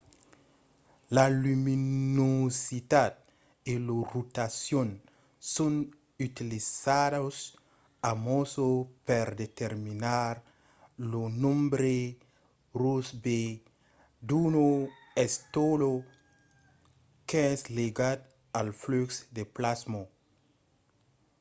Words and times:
la 1.15 1.23
luminositat 1.31 3.13
e 3.71 3.73
la 3.87 3.97
rotacion 4.13 4.89
son 5.53 5.73
utilizadas 6.27 7.37
amassa 8.11 8.67
per 9.07 9.27
determinar 9.43 10.33
lo 11.11 11.23
nombre 11.43 11.95
rossby 12.81 13.41
d'una 14.27 14.67
estela 15.25 15.91
qu'es 17.29 17.59
ligat 17.77 18.19
al 18.59 18.69
flux 18.81 19.09
de 19.35 19.43
plasma 19.55 20.01